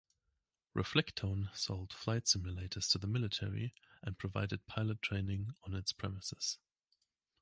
[0.75, 6.57] Reflectone sold flight simulators to the military and provided pilot training on its premises.